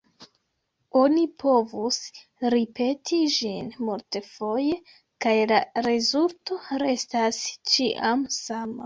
[0.99, 1.99] Oni povus
[2.53, 4.79] ripeti ĝin multfoje,
[5.27, 7.43] kaj la rezulto restas
[7.75, 8.79] ĉiam sama.